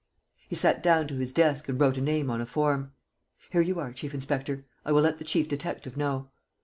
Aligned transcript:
He 0.49 0.55
sat 0.55 0.81
down 0.81 1.07
to 1.09 1.17
his 1.17 1.31
desk 1.31 1.69
and 1.69 1.79
wrote 1.79 1.95
a 1.95 2.01
name 2.01 2.31
on 2.31 2.41
a 2.41 2.47
form: 2.47 2.91
"Here 3.51 3.61
you 3.61 3.79
are, 3.79 3.93
chief 3.93 4.15
inspector. 4.15 4.65
I 4.83 4.91
will 4.91 5.03
let 5.03 5.19
the 5.19 5.23
chief 5.23 5.47
detective 5.47 5.95
know." 5.95 6.31